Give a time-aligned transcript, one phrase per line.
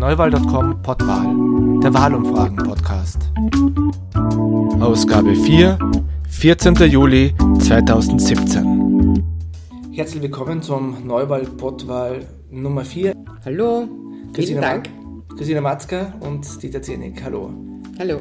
[0.00, 1.26] neuwahl.com Pottwahl,
[1.82, 3.18] der Wahlumfragen-Podcast.
[4.80, 5.78] Ausgabe 4,
[6.26, 6.74] 14.
[6.90, 9.22] Juli 2017.
[9.92, 13.14] Herzlich willkommen zum Neuwahl-Pottwahl Nummer 4.
[13.44, 13.88] Hallo,
[14.32, 14.88] Christina, vielen Dank.
[14.88, 17.22] Ma Christina Matzka und Dieter Zienig.
[17.22, 17.50] Hallo.
[17.98, 18.20] Hallo.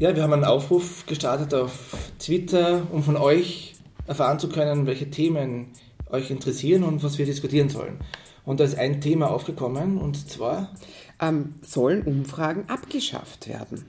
[0.00, 3.77] Ja, wir haben einen Aufruf gestartet auf Twitter, um von euch
[4.08, 5.68] erfahren zu können, welche Themen
[6.10, 7.98] euch interessieren und was wir diskutieren sollen.
[8.44, 10.74] Und da ist ein Thema aufgekommen und zwar.
[11.20, 13.84] Ähm, sollen Umfragen abgeschafft werden?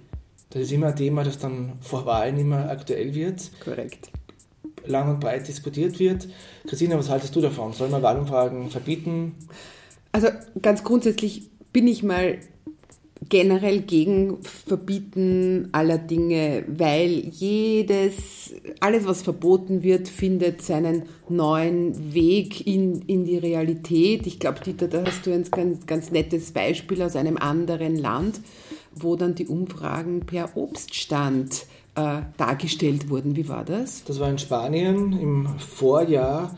[0.50, 3.52] Das ist immer ein Thema, das dann vor Wahlen immer aktuell wird.
[3.64, 4.10] Korrekt.
[4.86, 6.28] Lang und breit diskutiert wird.
[6.68, 7.74] Christina, was haltest du davon?
[7.74, 9.36] Sollen wir Wahlumfragen verbieten?
[10.12, 10.28] Also
[10.62, 12.40] ganz grundsätzlich bin ich mal
[13.30, 22.66] generell gegen Verbieten aller Dinge, weil jedes, alles was verboten wird, findet seinen neuen Weg
[22.66, 24.26] in, in die Realität.
[24.28, 28.42] Ich glaube, Dieter, da hast du ein ganz, ganz nettes Beispiel aus einem anderen Land,
[28.94, 33.36] wo dann die Umfragen per Obststand äh, dargestellt wurden.
[33.36, 34.04] Wie war das?
[34.06, 36.58] Das war in Spanien im Vorjahr.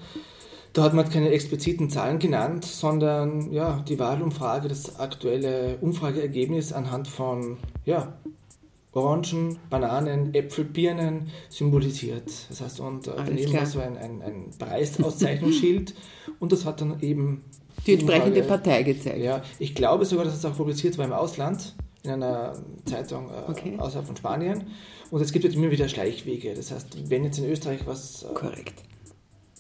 [0.74, 7.10] Da hat man keine expliziten Zahlen genannt, sondern ja, die Wahlumfrage, das aktuelle Umfrageergebnis anhand
[7.10, 8.14] von ja,
[8.94, 12.30] Orangen, Bananen, Äpfel, Birnen symbolisiert.
[12.50, 15.94] Das heißt, und äh, daneben war so ein, ein, ein Preisauszeichnungsschild
[16.40, 17.44] und das hat dann eben
[17.86, 19.20] die entsprechende Umfrage, Partei gezeigt.
[19.20, 22.54] Ja, ich glaube sogar, dass es auch publiziert war im Ausland, in einer
[22.86, 23.76] Zeitung äh, okay.
[23.78, 24.64] außerhalb von Spanien.
[25.10, 26.54] Und es gibt halt immer wieder Schleichwege.
[26.54, 28.84] Das heißt, wenn jetzt in Österreich was äh, Korrekt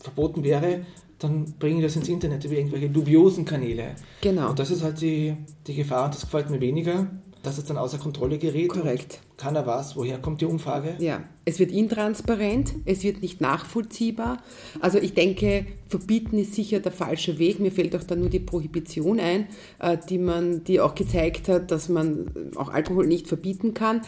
[0.01, 0.81] verboten wäre,
[1.19, 3.95] dann bringen die das ins Internet über irgendwelche dubiosen Kanäle.
[4.21, 4.49] Genau.
[4.49, 5.35] Und das ist halt die,
[5.67, 7.07] die Gefahr, und das gefällt mir weniger,
[7.43, 8.69] dass es dann außer Kontrolle gerät.
[8.69, 9.19] Korrekt.
[9.37, 10.95] Keiner weiß, woher kommt die Umfrage.
[10.99, 14.43] Ja, es wird intransparent, es wird nicht nachvollziehbar.
[14.79, 17.59] Also ich denke, verbieten ist sicher der falsche Weg.
[17.59, 19.47] Mir fällt auch da nur die Prohibition ein,
[19.79, 24.01] äh, die man, die auch gezeigt hat, dass man auch Alkohol nicht verbieten kann.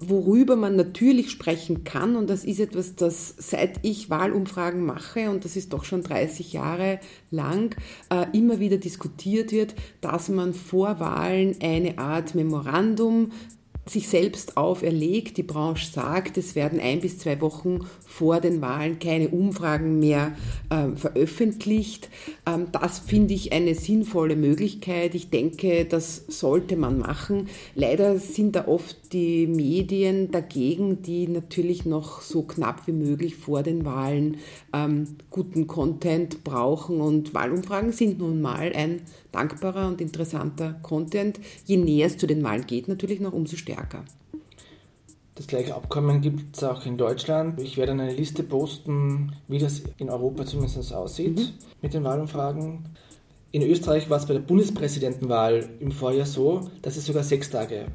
[0.00, 5.44] Worüber man natürlich sprechen kann, und das ist etwas, das seit ich Wahlumfragen mache, und
[5.44, 7.00] das ist doch schon 30 Jahre
[7.32, 7.74] lang,
[8.10, 13.32] äh, immer wieder diskutiert wird, dass man vor Wahlen eine Art Memorandum
[13.90, 15.36] sich selbst auferlegt.
[15.36, 20.32] Die Branche sagt, es werden ein bis zwei Wochen vor den Wahlen keine Umfragen mehr
[20.70, 22.08] äh, veröffentlicht.
[22.46, 25.14] Ähm, das finde ich eine sinnvolle Möglichkeit.
[25.14, 27.48] Ich denke, das sollte man machen.
[27.74, 33.62] Leider sind da oft die Medien dagegen, die natürlich noch so knapp wie möglich vor
[33.62, 34.38] den Wahlen
[34.72, 37.00] ähm, guten Content brauchen.
[37.00, 41.38] Und Wahlumfragen sind nun mal ein dankbarer und interessanter Content.
[41.64, 44.04] Je näher es zu den Wahlen geht, natürlich noch umso stärker.
[45.34, 47.60] Das gleiche Abkommen gibt es auch in Deutschland.
[47.60, 51.48] Ich werde eine Liste posten, wie das in Europa zumindest aussieht mhm.
[51.80, 52.84] mit den Wahlumfragen.
[53.52, 57.86] In Österreich war es bei der Bundespräsidentenwahl im Vorjahr so, dass es sogar sechs Tage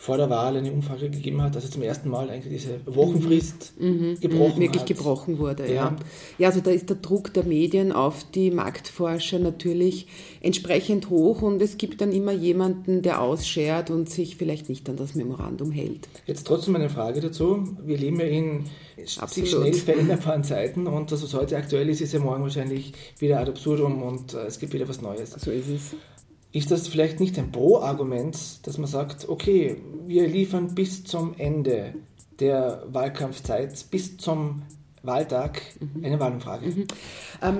[0.00, 3.74] vor der Wahl eine Umfrage gegeben hat, dass er zum ersten Mal eigentlich diese Wochenfrist
[3.78, 4.18] mhm.
[4.18, 4.88] gebrochen mhm, wirklich hat.
[4.88, 5.66] gebrochen wurde.
[5.66, 5.74] Ja.
[5.74, 5.96] ja.
[6.38, 10.06] ja, also da ist der Druck der Medien auf die Marktforscher natürlich
[10.40, 14.96] entsprechend hoch und es gibt dann immer jemanden, der ausschert und sich vielleicht nicht an
[14.96, 16.08] das Memorandum hält.
[16.24, 17.68] Jetzt trotzdem eine Frage dazu.
[17.84, 18.64] Wir leben ja in
[19.04, 23.38] sich schnell veränderbaren Zeiten und das, was heute aktuell ist, ist ja morgen wahrscheinlich wieder
[23.38, 25.32] ad absurdum und äh, es gibt wieder was Neues.
[25.32, 25.94] So ist es
[26.52, 31.94] ist das vielleicht nicht ein Pro-Argument, dass man sagt, okay, wir liefern bis zum Ende
[32.40, 34.62] der Wahlkampfzeit, bis zum
[35.02, 36.04] Wahltag mhm.
[36.04, 36.66] eine Wahlumfrage?
[36.66, 36.86] Mhm.
[37.42, 37.58] Ähm,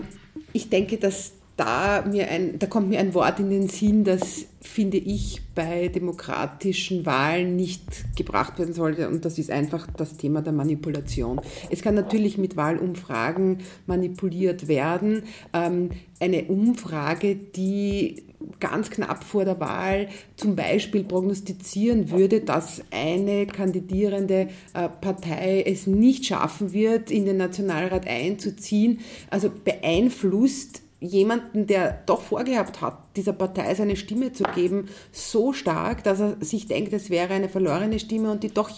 [0.52, 4.46] ich denke, dass da, mir ein, da kommt mir ein Wort in den Sinn, das
[4.62, 10.40] finde ich bei demokratischen Wahlen nicht gebracht werden sollte und das ist einfach das Thema
[10.40, 11.40] der Manipulation.
[11.68, 15.24] Es kann natürlich mit Wahlumfragen manipuliert werden.
[15.52, 23.46] Ähm, eine Umfrage, die ganz knapp vor der Wahl zum Beispiel prognostizieren würde, dass eine
[23.46, 29.00] kandidierende äh, Partei es nicht schaffen wird, in den Nationalrat einzuziehen,
[29.30, 36.04] also beeinflusst jemanden, der doch vorgehabt hat, dieser Partei seine Stimme zu geben, so stark,
[36.04, 38.70] dass er sich denkt, es wäre eine verlorene Stimme und die doch,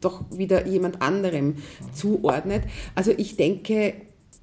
[0.00, 1.56] doch wieder jemand anderem
[1.94, 2.64] zuordnet.
[2.94, 3.94] Also ich denke,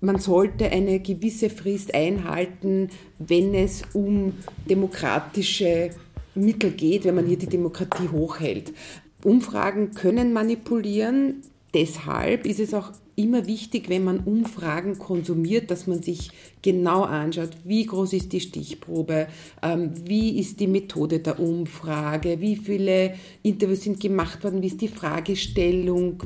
[0.01, 2.89] man sollte eine gewisse Frist einhalten,
[3.19, 4.33] wenn es um
[4.69, 5.92] demokratische
[6.33, 8.74] Mittel geht, wenn man hier die Demokratie hochhält.
[9.24, 11.42] Umfragen können manipulieren,
[11.74, 16.31] deshalb ist es auch immer wichtig, wenn man Umfragen konsumiert, dass man sich
[16.63, 19.27] genau anschaut, wie groß ist die Stichprobe,
[19.62, 23.13] ähm, wie ist die Methode der Umfrage, wie viele
[23.44, 26.24] Interviews sind gemacht worden, wie ist die Fragestellung,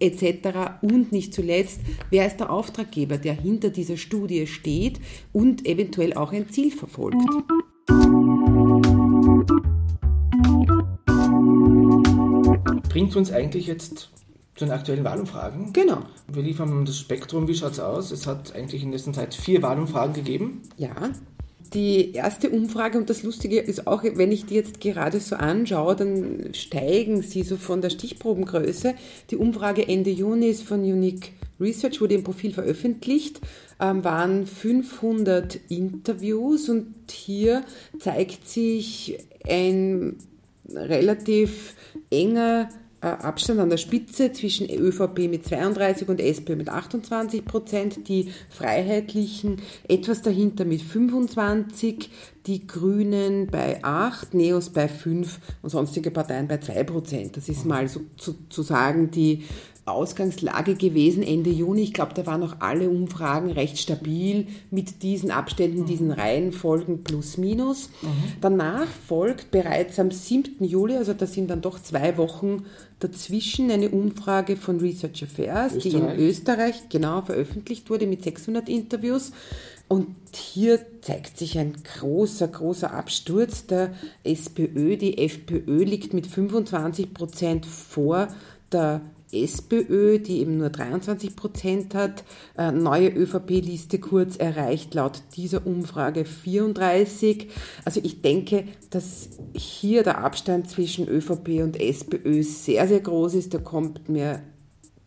[0.00, 0.78] etc.
[0.82, 5.00] Und nicht zuletzt, wer ist der Auftraggeber, der hinter dieser Studie steht
[5.32, 7.18] und eventuell auch ein Ziel verfolgt.
[12.88, 14.10] Bringt uns eigentlich jetzt
[14.54, 15.72] zu den aktuellen Wahlumfragen.
[15.72, 15.98] Genau.
[16.32, 17.46] Wir liefern das Spektrum.
[17.46, 18.10] Wie schaut es aus?
[18.10, 20.62] Es hat eigentlich in letzter Zeit vier Wahlumfragen gegeben.
[20.78, 20.94] Ja.
[21.74, 25.96] Die erste Umfrage, und das Lustige ist auch, wenn ich die jetzt gerade so anschaue,
[25.96, 28.94] dann steigen sie so von der Stichprobengröße.
[29.30, 33.40] Die Umfrage Ende Juni ist von Unique Research, wurde im Profil veröffentlicht,
[33.80, 37.64] ähm, waren 500 Interviews und hier
[37.98, 40.16] zeigt sich ein
[40.68, 41.74] relativ
[42.10, 42.68] enger
[43.00, 49.60] Abstand an der Spitze zwischen ÖVP mit 32 und SPÖ mit 28 Prozent, die Freiheitlichen
[49.86, 52.10] etwas dahinter mit 25,
[52.46, 57.36] die Grünen bei 8, Neos bei 5 und sonstige Parteien bei 2 Prozent.
[57.36, 59.44] Das ist mal sozusagen die
[59.86, 61.82] Ausgangslage gewesen Ende Juni.
[61.82, 65.86] Ich glaube, da waren auch alle Umfragen recht stabil mit diesen Abständen, mhm.
[65.86, 67.88] diesen Reihenfolgen plus minus.
[68.02, 68.08] Mhm.
[68.40, 70.64] Danach folgt bereits am 7.
[70.64, 72.64] Juli, also da sind dann doch zwei Wochen
[72.98, 75.92] dazwischen, eine Umfrage von Research Affairs, Österreich.
[75.92, 79.30] die in Österreich genau veröffentlicht wurde mit 600 Interviews.
[79.88, 83.94] Und hier zeigt sich ein großer, großer Absturz der
[84.24, 84.96] SPÖ.
[84.96, 88.26] Die FPÖ liegt mit 25 Prozent vor
[88.72, 89.00] der
[89.32, 92.24] SPÖ, die eben nur 23 Prozent hat,
[92.56, 97.48] äh, neue ÖVP-Liste kurz erreicht laut dieser Umfrage 34.
[97.84, 103.52] Also ich denke, dass hier der Abstand zwischen ÖVP und SPÖ sehr, sehr groß ist.
[103.52, 104.42] Der kommt mir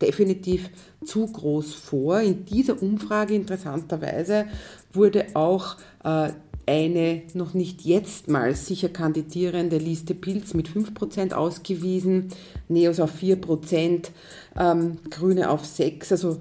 [0.01, 0.69] definitiv
[1.03, 2.19] zu groß vor.
[2.19, 4.45] In dieser Umfrage interessanterweise
[4.93, 6.31] wurde auch äh,
[6.69, 12.29] eine noch nicht jetzt mal sicher kandidierende Liste Pilz mit 5% ausgewiesen,
[12.67, 14.11] Neos auf 4%,
[14.57, 16.39] ähm, Grüne auf 6%, also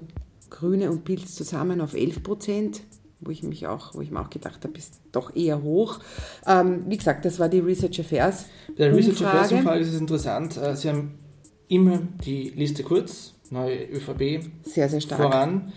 [0.51, 2.81] Grüne und Pilz zusammen auf 11%,
[3.21, 5.99] wo ich mich auch, wo ich mir auch gedacht habe, ist doch eher hoch.
[6.45, 8.45] Ähm, wie gesagt, das war die Research Affairs.
[8.67, 10.57] Bei der Research Affairs Umfrage ist es interessant.
[10.57, 11.15] Äh, Sie haben
[11.67, 15.21] immer die Liste kurz, neue ÖVP sehr, sehr stark.
[15.21, 15.73] voran,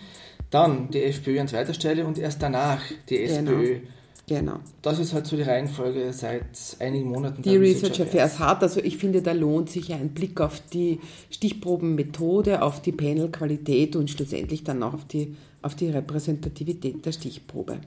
[0.51, 3.79] dann die FPÖ an zweiter Stelle und erst danach die SPÖ.
[3.79, 3.89] Genau.
[4.29, 4.61] Genau.
[4.83, 7.43] Das ist halt so die Reihenfolge seit einigen Monaten.
[7.43, 11.01] Die Research Affairs hat, also ich finde, da lohnt sich ein Blick auf die
[11.31, 17.81] Stichprobenmethode, auf die Panelqualität und schlussendlich dann auch auf die, auf die Repräsentativität der Stichprobe.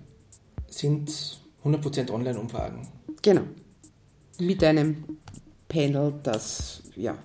[0.68, 2.88] Sind 100% Online-Umfragen.
[3.22, 3.42] Genau.
[4.40, 5.04] Mit einem
[5.70, 7.18] Panel, das ja,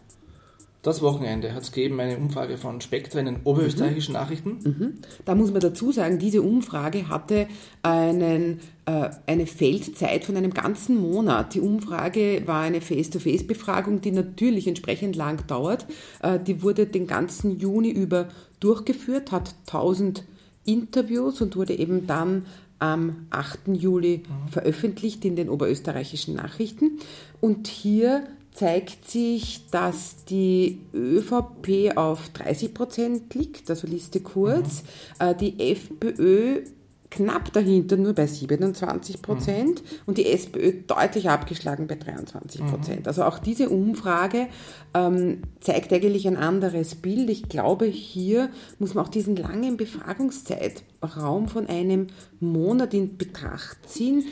[0.82, 4.20] das Wochenende hat es gegeben eine Umfrage von Spektra in den oberösterreichischen mhm.
[4.20, 4.58] Nachrichten.
[4.64, 4.94] Mhm.
[5.26, 7.48] Da muss man dazu sagen, diese Umfrage hatte
[7.82, 11.54] einen, äh, eine Feldzeit von einem ganzen Monat.
[11.54, 15.86] Die Umfrage war eine Face-to-Face-Befragung, die natürlich entsprechend lang dauert.
[16.22, 18.28] Äh, die wurde den ganzen Juni über
[18.60, 20.24] durchgeführt, hat 1000
[20.64, 22.46] Interviews und wurde eben dann
[22.78, 23.68] am 8.
[23.74, 24.48] Juli mhm.
[24.48, 26.98] veröffentlicht in den oberösterreichischen Nachrichten.
[27.40, 28.24] Und hier
[28.60, 34.82] zeigt sich, dass die ÖVP auf 30 Prozent liegt, also Liste kurz,
[35.18, 35.26] mhm.
[35.26, 36.64] Äh, die FPÖ
[37.08, 39.98] knapp dahinter nur bei 27 Prozent mhm.
[40.04, 43.00] und die SPÖ deutlich abgeschlagen bei 23 Prozent.
[43.00, 43.06] Mhm.
[43.06, 44.48] Also auch diese Umfrage
[44.92, 47.30] ähm, zeigt eigentlich ein anderes Bild.
[47.30, 52.08] Ich glaube, hier muss man auch diesen langen Befragungszeitraum von einem
[52.40, 54.26] Monat in Betracht ziehen,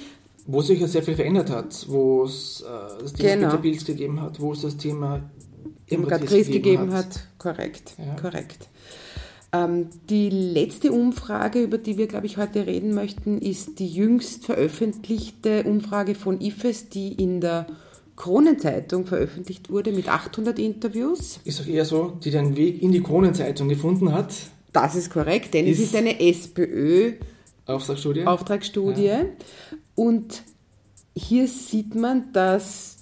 [0.49, 3.57] wo sich ja sehr viel verändert hat, wo es äh, das Thema genau.
[3.59, 5.31] Bilds gegeben hat, wo es das Thema
[5.91, 7.05] Demokratie gegeben hat.
[7.05, 7.21] hat.
[7.37, 8.15] Korrekt, ja.
[8.15, 8.67] korrekt.
[9.53, 14.47] Ähm, die letzte Umfrage, über die wir, glaube ich, heute reden möchten, ist die jüngst
[14.47, 17.67] veröffentlichte Umfrage von IFES, die in der
[18.17, 21.41] Kronenzeitung veröffentlicht wurde mit 800 Interviews.
[21.45, 24.33] Ist auch eher so, die den Weg in die Kronenzeitung gefunden hat.
[24.73, 27.13] Das ist korrekt, denn ist es ist eine SPÖ
[27.69, 28.27] Auftragsstudie.
[28.27, 29.05] Auftragsstudie.
[29.05, 29.25] Ja.
[29.99, 30.45] Und
[31.17, 32.99] hier sieht man, dass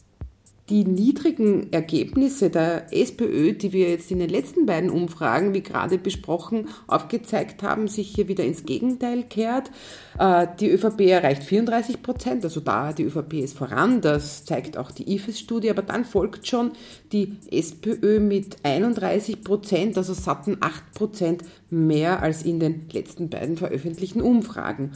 [0.70, 5.98] die niedrigen Ergebnisse der SPÖ, die wir jetzt in den letzten beiden Umfragen, wie gerade
[5.98, 9.70] besprochen, aufgezeigt haben, sich hier wieder ins Gegenteil kehrt.
[10.18, 14.90] Äh, die ÖVP erreicht 34 Prozent, also da die ÖVP ist voran, das zeigt auch
[14.90, 16.72] die IFES-Studie, aber dann folgt schon
[17.12, 23.58] die SPÖ mit 31 Prozent, also satten 8 Prozent mehr als in den letzten beiden
[23.58, 24.92] veröffentlichten Umfragen.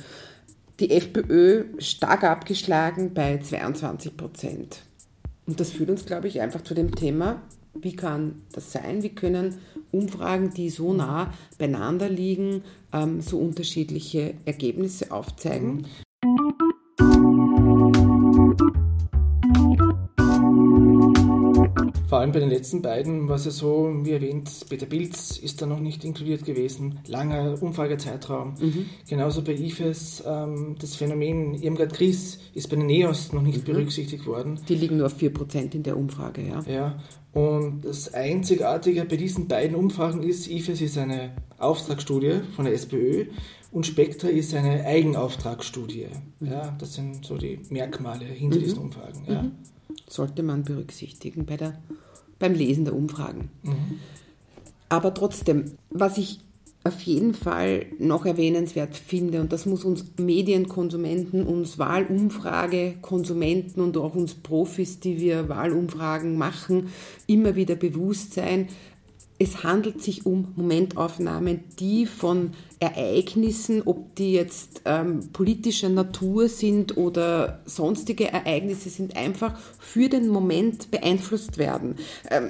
[0.80, 4.82] Die FPÖ stark abgeschlagen bei 22 Prozent.
[5.46, 7.42] Und das führt uns, glaube ich, einfach zu dem Thema,
[7.74, 9.02] wie kann das sein?
[9.02, 9.58] Wie können
[9.92, 15.86] Umfragen, die so nah beieinander liegen, ähm, so unterschiedliche Ergebnisse aufzeigen?
[22.20, 25.60] Allem allem bei den letzten beiden war es ja so, wie erwähnt, Peter Pilz ist
[25.60, 28.54] da noch nicht inkludiert gewesen, langer Umfragezeitraum.
[28.60, 28.86] Mhm.
[29.08, 33.72] Genauso bei IFES, ähm, das Phänomen Irmgard Gries ist bei den NEOS noch nicht mhm.
[33.72, 34.60] berücksichtigt worden.
[34.68, 36.60] Die liegen nur auf 4% in der Umfrage, ja.
[36.66, 36.98] Ja,
[37.32, 43.26] und das Einzigartige bei diesen beiden Umfragen ist, IFES ist eine Auftragsstudie von der SPÖ
[43.72, 46.08] und Spektra ist eine Eigenauftragsstudie.
[46.40, 46.46] Mhm.
[46.50, 48.62] Ja, das sind so die Merkmale hinter mhm.
[48.62, 49.22] diesen Umfragen.
[49.26, 49.42] Ja.
[49.42, 49.52] Mhm.
[50.08, 51.78] Sollte man berücksichtigen bei der,
[52.40, 53.50] beim Lesen der Umfragen.
[53.62, 54.00] Mhm.
[54.88, 56.40] Aber trotzdem, was ich
[56.82, 64.14] auf jeden Fall noch erwähnenswert finde, und das muss uns Medienkonsumenten, uns Wahlumfragekonsumenten und auch
[64.14, 66.88] uns Profis, die wir Wahlumfragen machen,
[67.26, 68.68] immer wieder bewusst sein,
[69.42, 76.98] es handelt sich um Momentaufnahmen, die von Ereignissen, ob die jetzt ähm, politischer Natur sind
[76.98, 81.96] oder sonstige Ereignisse sind, einfach für den Moment beeinflusst werden.
[82.30, 82.48] Ähm,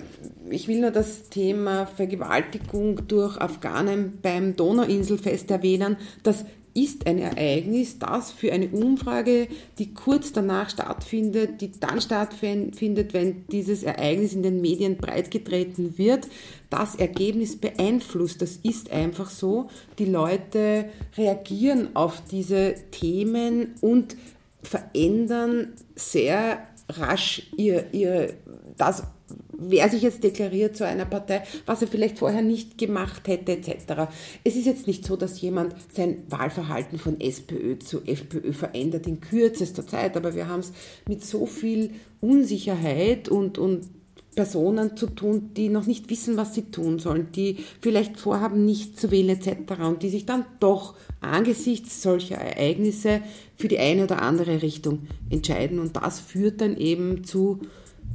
[0.51, 5.97] ich will nur das Thema Vergewaltigung durch Afghanen beim Donauinselfest erwähnen.
[6.25, 9.49] Das ist ein Ereignis, das für eine Umfrage,
[9.79, 16.29] die kurz danach stattfindet, die dann stattfindet, wenn dieses Ereignis in den Medien breitgetreten wird,
[16.71, 18.43] das Ergebnis beeinflusst.
[18.43, 19.69] Das ist einfach so.
[19.99, 20.87] Die Leute
[21.17, 24.17] reagieren auf diese Themen und
[24.63, 28.35] verändern sehr rasch ihr, ihr,
[28.77, 29.05] das,
[29.53, 34.11] wer sich jetzt deklariert zu einer Partei, was er vielleicht vorher nicht gemacht hätte, etc.
[34.45, 39.21] Es ist jetzt nicht so, dass jemand sein Wahlverhalten von SPÖ zu FPÖ verändert in
[39.21, 40.73] kürzester Zeit, aber wir haben es
[41.09, 43.89] mit so viel Unsicherheit und, und
[44.35, 48.99] Personen zu tun, die noch nicht wissen, was sie tun sollen, die vielleicht vorhaben, nicht
[48.99, 49.83] zu wählen etc.
[49.83, 53.23] und die sich dann doch angesichts solcher Ereignisse
[53.57, 55.79] für die eine oder andere Richtung entscheiden.
[55.79, 57.61] Und das führt dann eben zu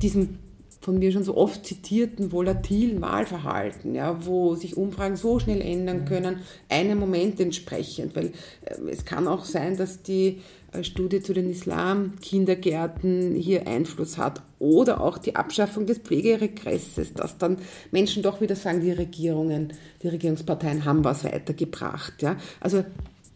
[0.01, 0.39] diesem
[0.85, 6.05] von mir schon so oft zitierten volatilen Wahlverhalten, ja, wo sich Umfragen so schnell ändern
[6.05, 8.27] können, einem Moment entsprechend, weil
[8.61, 10.41] äh, es kann auch sein, dass die
[10.73, 17.39] äh, Studie zu den Islam-Kindergärten hier Einfluss hat oder auch die Abschaffung des Pflegeregresses, dass
[17.39, 17.57] dann
[17.89, 19.73] Menschen doch wieder sagen, die Regierungen,
[20.03, 22.21] die Regierungsparteien haben was weitergebracht.
[22.21, 22.37] Ja.
[22.59, 22.85] Also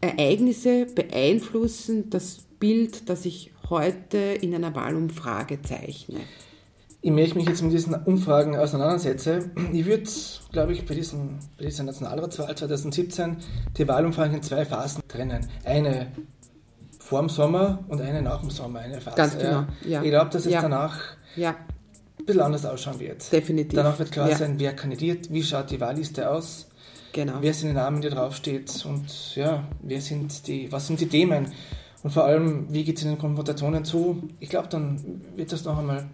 [0.01, 6.19] Ereignisse beeinflussen das Bild, das ich heute in einer Wahlumfrage zeichne
[7.01, 10.09] je mehr ich mich jetzt mit diesen Umfragen auseinandersetze, ich würde,
[10.51, 13.37] glaube ich, bei, diesen, bei dieser Nationalratswahl 2017
[13.77, 15.47] die Wahlumfragen in zwei Phasen trennen.
[15.63, 16.07] Eine
[16.99, 19.17] vor dem Sommer und eine nach dem Sommer, eine Phase.
[19.17, 20.03] Ganz genau, ja.
[20.03, 20.61] Ich glaube, dass es ja.
[20.61, 20.99] danach
[21.35, 21.55] ja.
[22.19, 23.31] ein bisschen anders ausschauen wird.
[23.31, 23.75] Definitiv.
[23.75, 24.35] Danach wird klar ja.
[24.35, 26.67] sein, wer kandidiert, wie schaut die Wahlliste aus,
[27.13, 27.35] genau.
[27.39, 31.47] wer sind die Namen, die draufsteht und ja, wer sind die, was sind die Themen
[32.03, 34.21] und vor allem, wie geht es in den Konfrontationen zu.
[34.39, 36.05] Ich glaube, dann wird das noch einmal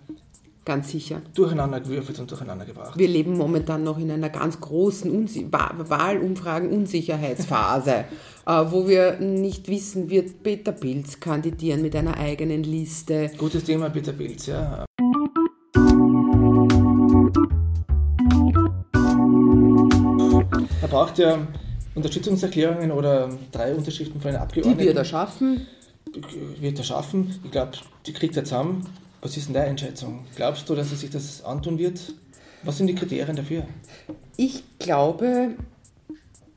[0.65, 1.22] Ganz sicher.
[1.36, 2.98] Durcheinander gewürfelt und durcheinander gebracht.
[2.98, 8.05] Wir leben momentan noch in einer ganz großen Unsi Wahlumfragen-Unsicherheitsphase,
[8.48, 13.29] äh, wo wir nicht wissen, wird Peter Pilz kandidieren mit einer eigenen Liste.
[13.38, 14.86] Gutes Thema, Peter Pilz, ja.
[20.81, 21.38] Er braucht ja
[21.93, 24.79] Unterstützungserklärungen oder drei Unterschriften von den Abgeordneten.
[24.79, 25.67] Die wird er schaffen.
[26.60, 27.39] Wird er schaffen.
[27.43, 27.74] Ich glaube,
[28.07, 28.84] die kriegt er zusammen.
[29.25, 30.24] Was ist denn deine Einschätzung?
[30.36, 32.13] Glaubst du, dass er sich das antun wird?
[32.62, 33.65] Was sind die Kriterien dafür?
[34.38, 35.55] Ich glaube,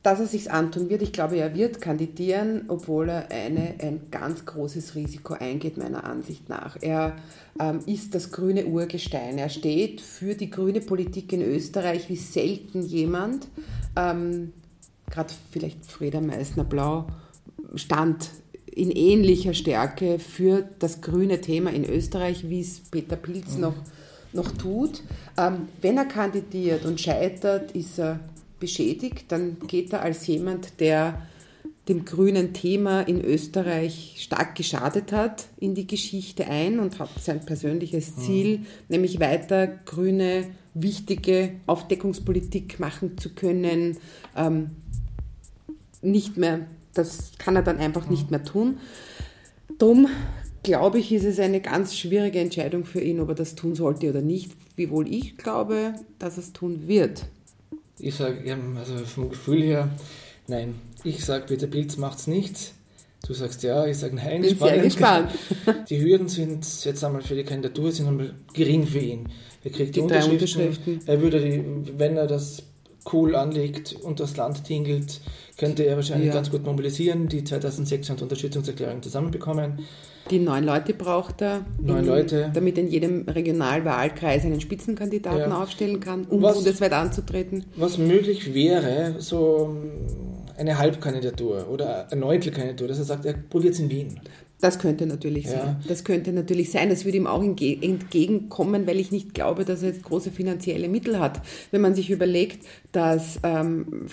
[0.03, 1.01] dass er sich antun wird.
[1.01, 6.47] Ich glaube, er wird kandidieren, obwohl er eine, ein ganz großes Risiko eingeht, meiner Ansicht
[6.47, 6.77] nach.
[6.79, 7.15] Er
[7.59, 9.39] ähm, ist das grüne Urgestein.
[9.39, 13.47] Er steht für die grüne Politik in Österreich wie selten jemand.
[13.95, 14.53] Ähm,
[15.09, 17.07] Gerade vielleicht Freda Meissner-Blau
[17.73, 18.29] stand
[18.75, 23.61] in ähnlicher Stärke für das grüne Thema in Österreich, wie es Peter Pilz mhm.
[23.61, 23.75] noch,
[24.33, 25.03] noch tut.
[25.37, 28.19] Ähm, wenn er kandidiert und scheitert, ist er
[28.59, 31.21] beschädigt, dann geht er als jemand, der
[31.87, 37.43] dem grünen Thema in Österreich stark geschadet hat, in die Geschichte ein und hat sein
[37.43, 38.21] persönliches mhm.
[38.21, 38.65] Ziel, mhm.
[38.89, 40.45] nämlich weiter grüne,
[40.75, 43.97] wichtige Aufdeckungspolitik machen zu können,
[44.37, 44.69] ähm,
[46.01, 48.77] nicht mehr das kann er dann einfach nicht mehr tun.
[49.77, 50.07] Darum
[50.63, 54.09] glaube ich, ist es eine ganz schwierige Entscheidung für ihn, ob er das tun sollte
[54.09, 57.25] oder nicht, wiewohl ich glaube, dass er es tun wird.
[57.99, 59.89] Ich sage, also vom Gefühl her,
[60.47, 60.75] nein.
[61.03, 62.73] Ich sage, Peter Pilz macht es nicht.
[63.25, 64.41] Du sagst ja, ich sage nein.
[64.41, 65.31] Bin sehr gespannt.
[65.89, 69.27] Die Hürden sind jetzt einmal für die Kandidatur sind einmal gering für ihn.
[69.63, 70.61] Er kriegt die, die Unterschriften.
[70.61, 71.01] Unterschriften.
[71.05, 72.63] Er würde, die, wenn er das
[73.11, 75.19] cool anlegt und das Land tingelt,
[75.59, 76.33] könnte er wahrscheinlich Ja.
[76.33, 79.79] ganz gut mobilisieren, die 2600 Unterstützungserklärungen zusammenbekommen.
[80.31, 82.51] Die neun Leute braucht er, Neun in, Leute.
[82.53, 85.61] damit in jedem Regionalwahlkreis einen Spitzenkandidaten Ja.
[85.61, 87.65] aufstellen kann, um Was- bundesweit anzutreten.
[87.75, 89.75] Was möglich wäre, so
[90.57, 94.19] eine Halbkandidatur oder eine Neuntelkandidatur, dass er sagt, er probiert es in Wien.
[94.61, 95.51] Das könnte natürlich Ja.
[95.51, 95.75] sein.
[95.87, 96.89] Das könnte natürlich sein.
[96.89, 100.89] Das würde ihm auch entge- entgegenkommen, weil ich nicht glaube, dass er jetzt große finanzielle
[100.89, 101.41] Mittel hat.
[101.71, 104.07] Wenn man sich überlegt, dass ähm,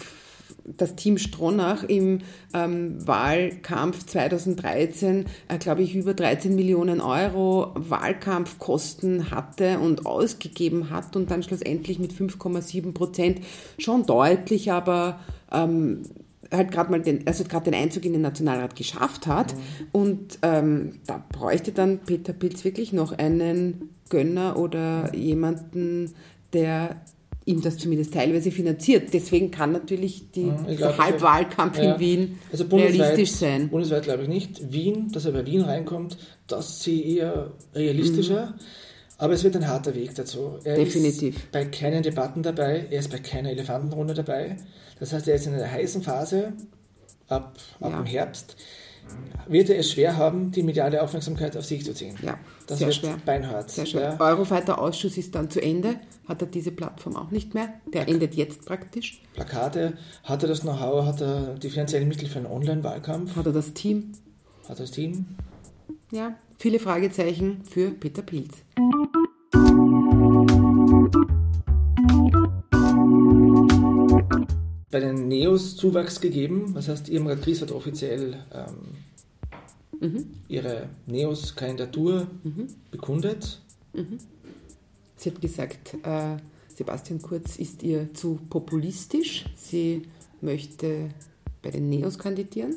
[0.77, 2.21] das Team Stronach im
[2.55, 11.17] ähm, Wahlkampf 2013, äh, glaube ich, über 13 Millionen Euro Wahlkampfkosten hatte und ausgegeben hat
[11.17, 13.41] und dann schlussendlich mit 5,7 Prozent
[13.79, 15.21] schon deutlich, aber
[15.53, 16.03] ähm,
[16.53, 19.55] halt gerade mal den, also gerade den Einzug in den Nationalrat geschafft hat.
[19.93, 26.15] Und ähm, da bräuchte dann Peter Pilz wirklich noch einen Gönner oder jemanden,
[26.53, 26.97] der
[27.47, 29.15] ihm das zumindest teilweise finanziert.
[29.15, 31.95] Deswegen kann natürlich die so Halbwahlkampf Ja.
[31.95, 33.71] in Wien also realistisch sein.
[33.71, 34.73] Bundesweit glaube ich nicht.
[34.73, 38.55] Wien, dass er bei Wien reinkommt, das sehe ich eher realistischer.
[39.19, 40.59] Aber es wird ein harter Weg dazu.
[40.65, 40.85] Er Mhm.
[40.85, 41.37] Definitiv.
[41.37, 44.57] ist bei keinen Debatten dabei, er ist bei keiner Elefantenrunde dabei.
[45.01, 46.53] Das heißt, er ist in einer heißen Phase
[47.29, 47.97] ab, ab Ja.
[48.03, 48.57] dem Herbst.
[49.49, 52.17] Wird er es schwer haben, die mediale Aufmerksamkeit auf sich zu ziehen.
[52.21, 52.37] Ja,
[52.67, 53.17] Das sehr wird schwer.
[53.25, 53.71] beinhart.
[53.71, 54.17] Sehr schwer.
[54.19, 54.21] Ja.
[54.21, 56.01] Eurofighter-Ausschuss ist dann zu Ende.
[56.27, 57.69] Hat er diese Plattform auch nicht mehr?
[57.95, 59.23] Der endet jetzt praktisch.
[59.35, 59.93] Plakate,
[60.25, 63.73] hat er das Know-how, hat er die finanziellen Mittel für einen Online-Wahlkampf, Hat er das
[63.73, 64.11] Team?
[64.69, 65.27] hat er das Team?
[66.11, 68.55] Ja, viele Fragezeichen für Peter Pilz.
[74.97, 76.73] Bei den Neos Zuwachs gegeben.
[76.73, 78.39] Das heißt, Irmgard Gries hat offiziell
[80.01, 82.29] ähm, ihre Neos-Kandidatur
[82.91, 83.61] bekundet.
[85.17, 86.39] Sie hat gesagt, äh,
[86.75, 89.45] Sebastian Kurz ist ihr zu populistisch.
[89.55, 90.05] Sie
[90.41, 91.11] möchte
[91.61, 92.77] bei den Neos kandidieren.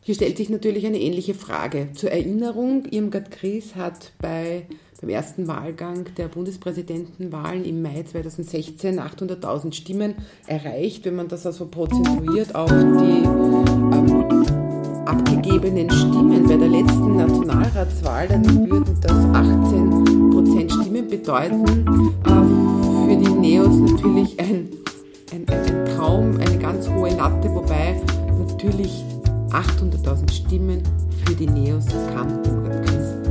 [0.00, 1.90] Hier stellt sich natürlich eine ähnliche Frage.
[1.92, 4.66] Zur Erinnerung, Irmgard Gries hat bei,
[5.00, 10.14] beim ersten Wahlgang der Bundespräsidentenwahlen im Mai 2016 800.000 Stimmen
[10.46, 11.04] erreicht.
[11.04, 14.46] Wenn man das also prozentuiert auf die ähm,
[15.06, 21.64] abgegebenen Stimmen bei der letzten Nationalratswahl, dann würden das 18% Stimmen bedeuten.
[22.24, 24.68] Äh, für die Neos natürlich ein,
[25.32, 28.00] ein, ein, Traum, eine ganz hohe Latte, wobei
[28.36, 29.04] natürlich
[29.50, 30.82] 800.000 Stimmen
[31.24, 33.27] für die Neos, das kann Democrat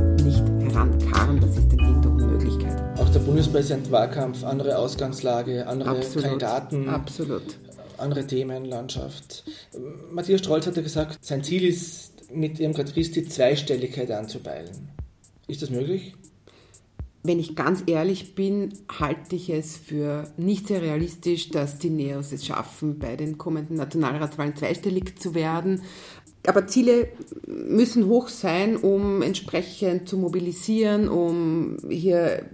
[0.78, 2.98] Herankarren, das ist ein Ding der Unmöglichkeit.
[3.00, 7.42] Auch der Bundespräsidentenwahlkampf, andere Ausgangslage, andere Absolut, Kandidaten, absolut.
[7.96, 9.42] andere Themenlandschaft.
[10.12, 14.90] Matthias Strolz hatte gesagt, sein Ziel ist, mit Irmgard Gries die Zweistelligkeit anzupeilen.
[15.48, 16.14] Ist das möglich?
[17.24, 22.30] Wenn ich ganz ehrlich bin, halte ich es für nicht sehr realistisch, dass die Neos
[22.30, 25.82] es schaffen, bei den kommenden Nationalratswahlen zweistellig zu werden.
[26.48, 27.08] Aber Ziele
[27.46, 32.46] müssen hoch sein, um entsprechend zu mobilisieren, um hier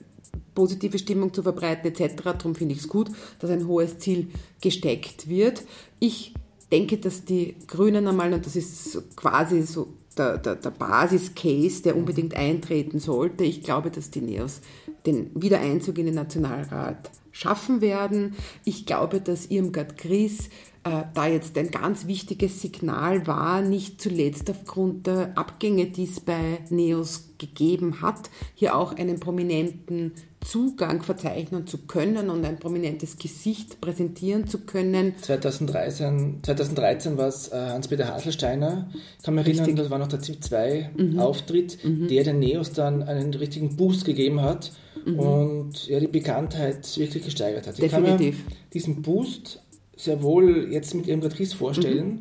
[0.55, 2.23] positive Stimmung zu verbreiten etc.
[2.23, 4.29] Darum finde ich es gut, dass ein hohes Ziel
[4.61, 5.63] gesteckt wird.
[6.01, 6.35] Ich
[6.73, 11.97] denke, dass die Grünen einmal, und das ist quasi so der, der, der Basiscase, der
[11.97, 13.45] unbedingt eintreten sollte.
[13.45, 14.61] Ich glaube, dass die Neos
[15.07, 18.35] den Wiedereinzug in den Nationalrat schaffen werden.
[18.65, 20.49] Ich glaube, dass Irmgard Gries
[20.85, 26.21] äh, da jetzt ein ganz wichtiges Signal war, nicht zuletzt aufgrund der Abgänge, die es
[26.21, 30.13] bei Neos gegeben hat, hier auch einen prominenten
[30.45, 35.15] Zugang verzeichnen zu können und ein prominentes Gesicht präsentieren zu können.
[35.21, 38.89] 2013, 2013 war es äh, Hans-Peter Haselsteiner,
[39.23, 44.05] kann mich erinnern, das war noch der ZIP-2-Auftritt, der den Neos dann einen richtigen Boost
[44.05, 44.73] gegeben hat
[45.07, 47.79] und ja, die Bekanntheit wirklich gesteigert hat.
[47.79, 48.45] Ich kann Definitiv.
[48.45, 49.61] mir diesen Boost
[49.97, 52.21] sehr wohl jetzt mit Irmgard Ries vorstellen,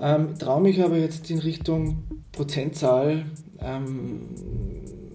[0.00, 3.26] ähm, traue mich aber jetzt in Richtung Prozentzahl
[3.60, 4.22] ähm,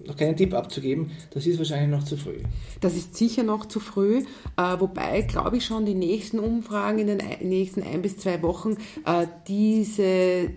[0.06, 2.38] noch keinen Tipp abzugeben, das ist wahrscheinlich noch zu früh.
[2.80, 4.24] Das ist sicher noch zu früh,
[4.56, 8.76] äh, wobei, glaube ich, schon die nächsten Umfragen in den nächsten ein bis zwei Wochen
[9.06, 10.50] äh, diese,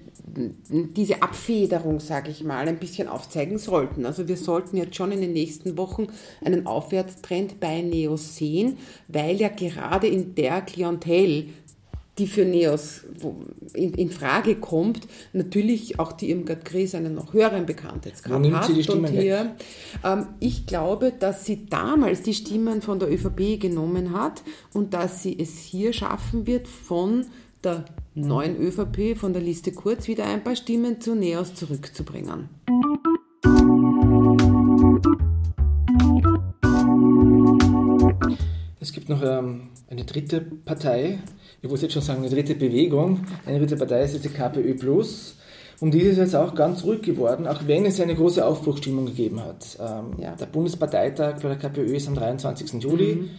[0.68, 4.06] diese Abfederung, sage ich mal, ein bisschen aufzeigen sollten.
[4.06, 6.08] Also wir sollten jetzt schon in den nächsten Wochen
[6.44, 8.78] einen Aufwärtstrend bei Neos sehen,
[9.08, 11.50] weil ja gerade in der Klientel,
[12.18, 13.02] die für Neos
[13.74, 15.02] in, in Frage kommt,
[15.34, 18.66] natürlich auch die Irmgard Gries einen noch höheren Bekanntheitsgrad nimmt hat.
[18.66, 19.56] sie die Stimmen und hier,
[20.04, 25.24] ähm, ich glaube, dass sie damals die Stimmen von der ÖVP genommen hat und dass
[25.24, 27.26] sie es hier schaffen wird, von
[27.64, 32.50] der neuen ÖVP, von der Liste Kurz, wieder ein paar Stimmen zu Neos zurückzubringen.
[39.06, 41.20] Gibt noch ähm, eine dritte Partei,
[41.62, 43.26] ich wollte jetzt schon sagen, eine dritte Bewegung.
[43.46, 45.36] Eine dritte Partei ist die KPÖ Plus.
[45.80, 49.44] Um die ist jetzt auch ganz ruhig geworden, auch wenn es eine große Aufbruchstimmung gegeben
[49.44, 49.78] hat.
[49.80, 50.36] Ähm, ja.
[50.36, 52.82] Der Bundesparteitag bei der KPÖ ist am 23.
[52.82, 53.16] Juli.
[53.16, 53.30] Mhm.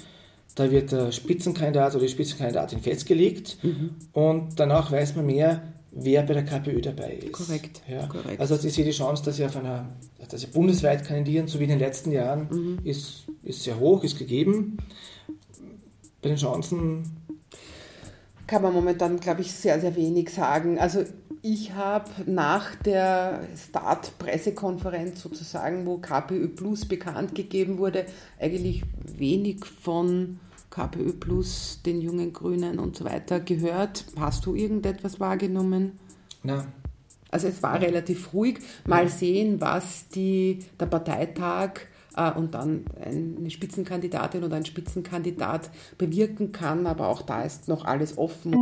[0.55, 3.91] Da wird der Spitzenkandidat oder die Spitzenkandidatin festgelegt mhm.
[4.13, 7.33] und danach weiß man mehr, wer bei der KPÖ dabei ist.
[7.33, 7.83] Korrekt.
[7.89, 8.07] Ja.
[8.07, 8.41] Korrekt.
[8.41, 9.87] Also ich sehe die Chance, dass sie auf einer,
[10.29, 12.79] dass sie bundesweit kandidieren, so wie in den letzten Jahren, mhm.
[12.85, 14.79] ist, ist sehr hoch, ist gegeben.
[16.27, 17.05] Bei den Chancen
[18.49, 20.77] kann man momentan, glaube ich, sehr, sehr wenig sagen.
[20.77, 21.05] Also
[21.41, 28.07] ich habe nach der Start-Pressekonferenz sozusagen, wo KPÖ Plus bekannt gegeben wurde,
[28.41, 34.05] eigentlich wenig von KPÖ Plus, den jungen Grünen und so weiter gehört.
[34.19, 35.93] Hast du irgendetwas wahrgenommen?
[36.43, 36.67] Nein.
[37.31, 38.59] Also es war relativ ruhig.
[38.85, 41.83] Mal sehen, was die, der Parteitag
[42.17, 46.87] und dann eine Spitzenkandidatin oder ein Spitzenkandidat bewirken kann.
[46.87, 48.55] Aber auch da ist noch alles offen.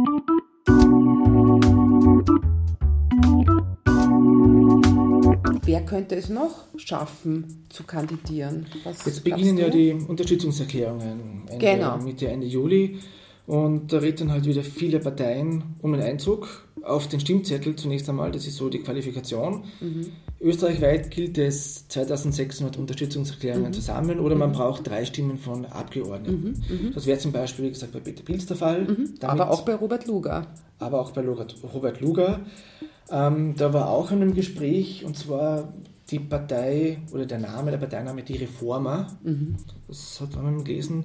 [5.64, 8.66] Wer könnte es noch schaffen, zu kandidieren?
[8.82, 11.98] Was Jetzt beginnen ja die Unterstützungserklärungen Ende, genau.
[11.98, 12.98] Mitte, Ende Juli.
[13.46, 18.30] Und da reden halt wieder viele Parteien um den Einzug auf den Stimmzettel zunächst einmal.
[18.32, 19.64] Das ist so die Qualifikation.
[19.80, 20.12] Mhm.
[20.44, 23.72] Österreichweit gilt es 2600 Unterstützungserklärungen mhm.
[23.72, 24.54] zu sammeln oder man mhm.
[24.54, 26.62] braucht drei Stimmen von Abgeordneten.
[26.68, 26.86] Mhm.
[26.86, 26.92] mhm.
[26.94, 28.82] Das wäre zum Beispiel, wie gesagt, bei Peter Pilz der Fall.
[28.82, 29.14] Mhm.
[29.20, 30.46] Damit, aber auch bei Robert Luger.
[30.78, 32.40] Aber auch bei Robert Luger.
[33.10, 35.72] Ähm, da war auch in einem Gespräch, und zwar
[36.10, 39.16] die Partei oder der Name der Parteiname die Reformer.
[39.22, 39.56] Mhm.
[39.88, 41.04] Das hat man gelesen.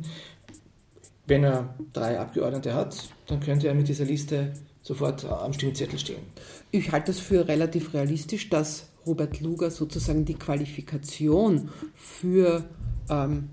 [1.27, 6.23] Wenn er drei Abgeordnete hat, dann könnte er mit dieser Liste sofort am Stimmzettel stehen.
[6.71, 12.63] Ich halte das für relativ realistisch, dass Robert Luger sozusagen die Qualifikation für
[13.09, 13.49] ähm,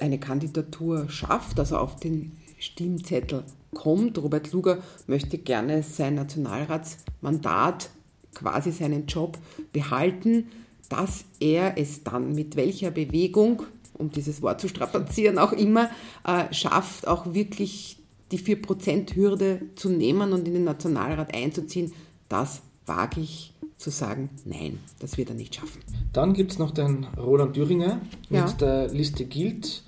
[0.00, 4.18] eine Kandidatur schafft, also auf den Stimmzettel kommt.
[4.18, 7.90] Robert Luger möchte gerne sein Nationalratsmandat,
[8.34, 9.38] quasi seinen Job
[9.72, 10.48] behalten,
[10.88, 13.62] dass er es dann mit welcher Bewegung,
[13.94, 15.90] um dieses Wort zu strapazieren, auch immer,
[16.26, 17.98] äh, schafft, auch wirklich
[18.32, 21.92] die 4%-Hürde zu nehmen und in den Nationalrat einzuziehen,
[22.28, 25.80] das wage ich zu sagen, nein, das wird er nicht schaffen.
[26.12, 28.52] Dann gibt es noch den Roland Thüringer mit ja.
[28.52, 29.82] der Liste Gilt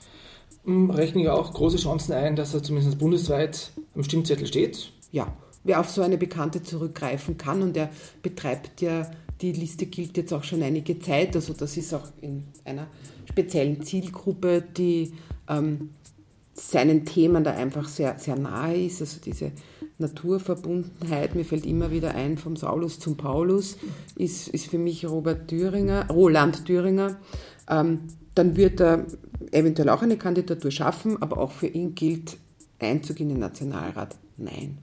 [0.67, 4.93] rechne ich auch große Chancen ein, dass er zumindest bundesweit am Stimmzettel steht.
[5.11, 7.91] Ja, wer auf so eine Bekannte zurückgreifen kann und er
[8.23, 12.45] betreibt ja, die Liste gilt jetzt auch schon einige Zeit, also das ist auch in
[12.65, 12.87] einer
[13.29, 15.13] speziellen Zielgruppe, die
[15.49, 15.91] ähm,
[16.61, 19.53] seinen Themen da einfach sehr, sehr nahe ist, also diese
[19.99, 23.77] Naturverbundenheit, mir fällt immer wieder ein, vom Saulus zum Paulus,
[24.17, 27.19] ist, ist für mich Robert Thüringer, Roland Thüringer.
[27.69, 28.01] Ähm,
[28.35, 29.07] dann wird er
[29.53, 32.37] eventuell auch eine Kandidatur schaffen, aber auch für ihn gilt
[32.79, 34.79] Einzug in den Nationalrat nein.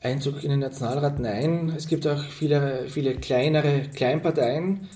[0.00, 1.72] Einzug in den Nationalrat nein.
[1.76, 4.88] Es gibt auch viele, viele kleinere Kleinparteien.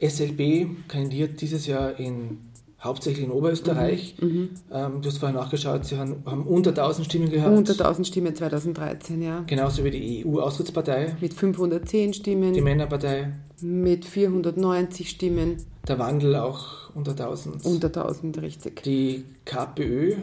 [0.00, 2.38] SLB kandidiert dieses Jahr in
[2.84, 4.16] hauptsächlich in Oberösterreich.
[4.20, 4.48] Mhm, mhm.
[4.72, 7.56] ähm, du hast vorhin nachgeschaut, sie haben, haben, unter 1000 Stimmen gehabt.
[7.56, 9.42] Unter 1000 Stimmen 2013, ja.
[9.46, 11.16] Genauso wie die EU-Austrittspartei.
[11.20, 12.52] Mit 510 Stimmen.
[12.52, 13.32] Die Männerpartei.
[13.60, 15.56] Mit 490 Stimmen.
[15.88, 17.64] Der Wandel auch unter 1000.
[17.64, 18.82] Unter 1000, richtig.
[18.82, 20.16] Die KPÖ.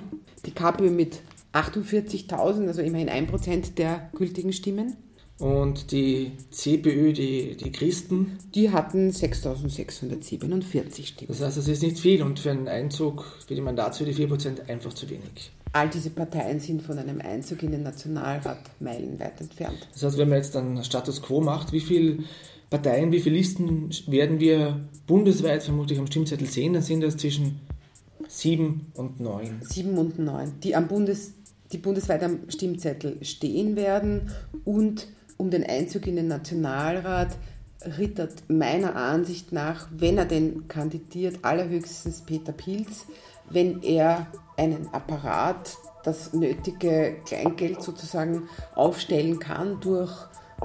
[0.46, 1.20] Die KPÖ mit
[1.54, 4.96] 48.000, also immerhin 1% der gültigen Stimmen.
[5.42, 8.38] Und die CPÖ, die, die Christen?
[8.54, 11.28] Die hatten 6.647 Stimmen.
[11.30, 14.94] Das heißt, das ist nicht viel und für einen Einzug, für die Mandatshöhe 4% einfach
[14.94, 15.52] zu wenig.
[15.74, 19.88] All diese Parteien sind von einem Einzug in den Nationalrat meilenweit entfernt.
[19.94, 22.20] Das heißt, wenn man jetzt dann Status Quo macht, wie viele
[22.70, 26.74] Parteien, wie viele Listen werden wir bundesweit vermutlich am Stimmzettel sehen?
[26.74, 27.62] Dann sind das zwischen
[28.28, 29.58] sieben und neun.
[29.62, 31.34] Sieben und neun, die, am Bundes,
[31.72, 34.30] die bundesweit am Stimmzettel stehen werden
[34.66, 35.08] und
[35.42, 37.30] um den Einzug in den Nationalrat
[37.98, 43.08] rittert meiner Ansicht nach, wenn er denn kandidiert, allerhöchstens Peter Pilz,
[43.50, 50.12] wenn er einen Apparat, das nötige Kleingeld sozusagen aufstellen kann durch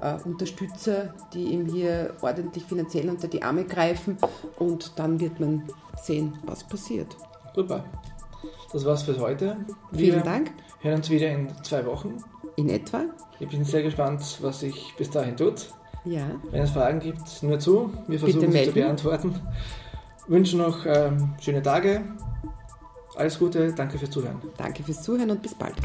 [0.03, 4.19] äh, Unterstützer, die ihm hier ordentlich finanziell unter die Arme greifen
[4.59, 5.63] und dann wird man
[6.03, 7.17] sehen, was passiert.
[7.55, 7.83] Super.
[8.75, 9.57] Das war's für heute.
[9.91, 10.51] Wir Vielen Dank.
[10.81, 12.23] hören uns wieder in zwei Wochen.
[12.57, 13.05] In etwa?
[13.39, 15.69] Ich bin sehr gespannt, was sich bis dahin tut.
[16.05, 16.27] Ja.
[16.51, 17.93] Wenn es Fragen gibt, nur zu.
[18.07, 19.35] Wir versuchen sie zu beantworten.
[20.29, 22.03] Wünschen noch ähm, schöne Tage.
[23.17, 24.41] Alles Gute, danke fürs Zuhören.
[24.57, 25.77] Danke fürs Zuhören und bis bald.